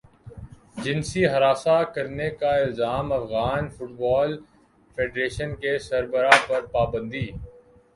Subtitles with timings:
[0.83, 4.37] جنسی ہراساں کرنے کا الزام افغان فٹبال
[4.97, 7.27] فیڈریشن کے سربراہ پر پابندی